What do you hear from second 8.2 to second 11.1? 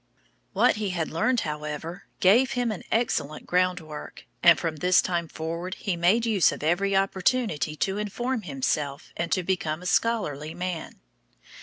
himself and to become a scholarly man.